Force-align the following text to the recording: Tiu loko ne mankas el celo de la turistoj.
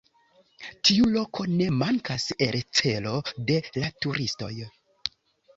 Tiu 0.87 1.09
loko 1.15 1.45
ne 1.59 1.67
mankas 1.83 2.25
el 2.47 2.57
celo 2.81 3.13
de 3.51 3.59
la 3.77 3.93
turistoj. 4.07 4.53